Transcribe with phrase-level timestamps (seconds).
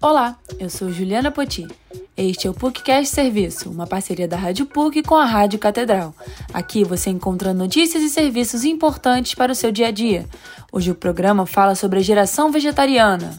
[0.00, 1.66] Olá, eu sou Juliana Poti.
[2.16, 6.14] Este é o PUCcast Serviço, uma parceria da Rádio PUC com a Rádio Catedral.
[6.54, 10.24] Aqui você encontra notícias e serviços importantes para o seu dia a dia.
[10.70, 13.36] Hoje o programa fala sobre a geração vegetariana.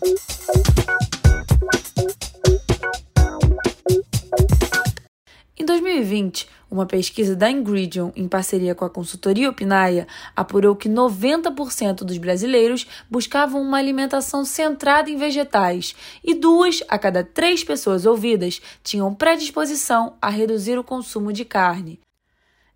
[5.57, 12.03] Em 2020, uma pesquisa da Ingridion, em parceria com a consultoria Opinaia, apurou que 90%
[12.03, 18.61] dos brasileiros buscavam uma alimentação centrada em vegetais e duas a cada três pessoas ouvidas
[18.83, 21.99] tinham predisposição a reduzir o consumo de carne.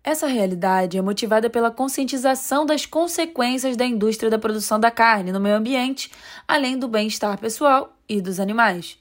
[0.02, 5.40] Essa realidade é motivada pela conscientização das consequências da indústria da produção da carne no
[5.40, 6.10] meio ambiente,
[6.46, 8.98] além do bem-estar pessoal e dos animais.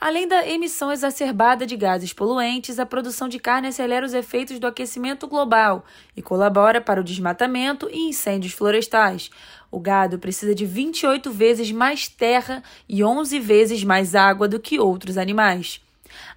[0.00, 4.66] Além da emissão exacerbada de gases poluentes, a produção de carne acelera os efeitos do
[4.66, 5.84] aquecimento global
[6.16, 9.30] e colabora para o desmatamento e incêndios florestais.
[9.70, 14.80] O gado precisa de 28 vezes mais terra e 11 vezes mais água do que
[14.80, 15.82] outros animais.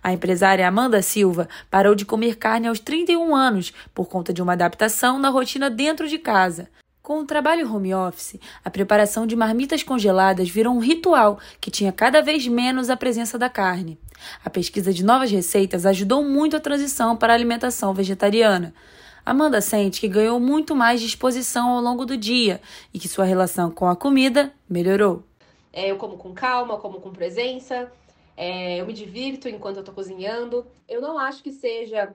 [0.03, 4.53] A empresária Amanda Silva parou de comer carne aos 31 anos por conta de uma
[4.53, 6.67] adaptação na rotina dentro de casa.
[7.03, 11.91] Com o trabalho home office, a preparação de marmitas congeladas virou um ritual que tinha
[11.91, 13.99] cada vez menos a presença da carne.
[14.41, 18.73] A pesquisa de novas receitas ajudou muito a transição para a alimentação vegetariana.
[19.25, 22.61] Amanda sente que ganhou muito mais disposição ao longo do dia
[22.93, 25.23] e que sua relação com a comida melhorou.
[25.73, 27.91] É, eu como com calma, como com presença,
[28.37, 30.65] é, eu me divirto enquanto eu estou cozinhando.
[30.87, 32.13] Eu não acho que seja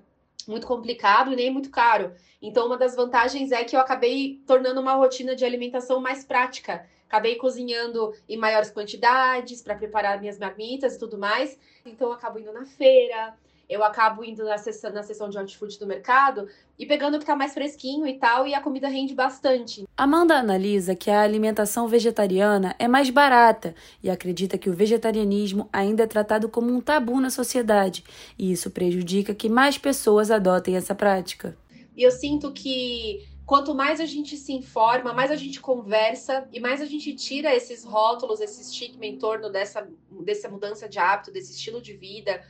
[0.49, 2.15] muito complicado e nem muito caro.
[2.41, 6.87] Então, uma das vantagens é que eu acabei tornando uma rotina de alimentação mais prática.
[7.07, 11.59] Acabei cozinhando em maiores quantidades para preparar minhas marmitas e tudo mais.
[11.85, 13.37] Então, acabo indo na feira,
[13.69, 17.24] eu acabo indo na sessão, na sessão de hortifruti do mercado e pegando o que
[17.24, 19.86] está mais fresquinho e tal, e a comida rende bastante.
[19.97, 26.05] Amanda analisa que a alimentação vegetariana é mais barata e acredita que o vegetarianismo ainda
[26.05, 28.05] é tratado como um tabu na sociedade,
[28.39, 31.57] e isso prejudica que mais pessoas adotem essa prática.
[31.96, 36.61] E eu sinto que quanto mais a gente se informa, mais a gente conversa e
[36.61, 39.89] mais a gente tira esses rótulos, esse estigma em torno dessa,
[40.24, 42.40] dessa mudança de hábito, desse estilo de vida,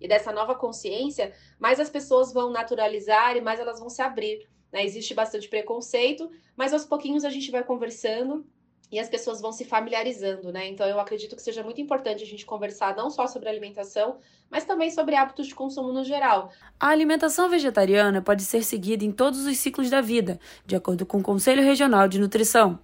[0.00, 4.48] e dessa nova consciência, mais as pessoas vão naturalizar e mais elas vão se abrir.
[4.72, 4.84] Né?
[4.84, 8.46] Existe bastante preconceito, mas aos pouquinhos a gente vai conversando
[8.90, 10.68] e as pessoas vão se familiarizando, né?
[10.68, 14.64] Então eu acredito que seja muito importante a gente conversar não só sobre alimentação, mas
[14.64, 16.52] também sobre hábitos de consumo no geral.
[16.78, 21.18] A alimentação vegetariana pode ser seguida em todos os ciclos da vida, de acordo com
[21.18, 22.78] o Conselho Regional de Nutrição.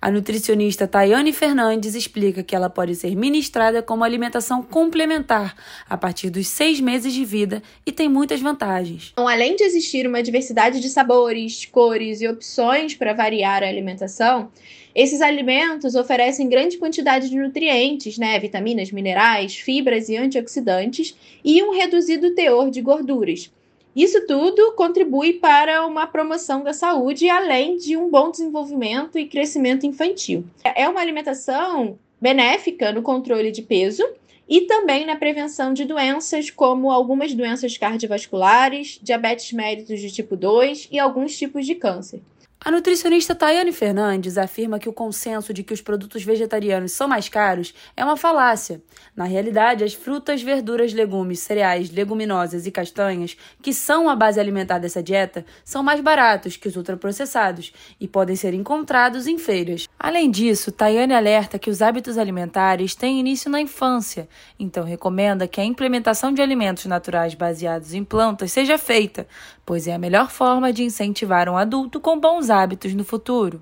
[0.00, 5.56] A nutricionista Tayane Fernandes explica que ela pode ser ministrada como alimentação complementar
[5.88, 9.10] a partir dos seis meses de vida e tem muitas vantagens.
[9.12, 14.52] Então, além de existir uma diversidade de sabores, cores e opções para variar a alimentação,
[15.00, 21.70] esses alimentos oferecem grande quantidade de nutrientes, né, vitaminas, minerais, fibras e antioxidantes e um
[21.70, 23.48] reduzido teor de gorduras.
[23.94, 29.86] Isso tudo contribui para uma promoção da saúde, além de um bom desenvolvimento e crescimento
[29.86, 30.44] infantil.
[30.64, 34.02] É uma alimentação benéfica no controle de peso
[34.48, 40.88] e também na prevenção de doenças como algumas doenças cardiovasculares, diabetes mellitus de tipo 2
[40.90, 42.20] e alguns tipos de câncer.
[42.60, 47.28] A nutricionista Tayane Fernandes afirma que o consenso de que os produtos vegetarianos são mais
[47.28, 48.82] caros é uma falácia.
[49.14, 54.80] Na realidade, as frutas, verduras, legumes, cereais, leguminosas e castanhas, que são a base alimentar
[54.80, 59.88] dessa dieta, são mais baratos que os ultraprocessados e podem ser encontrados em feiras.
[59.96, 65.60] Além disso, Tayane alerta que os hábitos alimentares têm início na infância, então recomenda que
[65.60, 69.28] a implementação de alimentos naturais baseados em plantas seja feita,
[69.68, 73.60] pois é a melhor forma de incentivar um adulto com bons hábitos no futuro.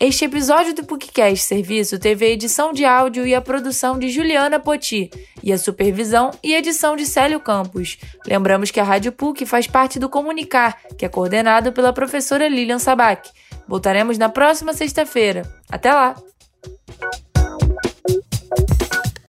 [0.00, 4.58] Este episódio do PUCcast Serviço teve a edição de áudio e a produção de Juliana
[4.58, 5.08] Poti
[5.44, 7.98] e a supervisão e edição de Célio Campos.
[8.26, 12.80] Lembramos que a Rádio PUC faz parte do Comunicar, que é coordenado pela professora Lilian
[12.80, 13.30] Sabac.
[13.68, 15.48] Voltaremos na próxima sexta-feira.
[15.70, 16.16] Até lá!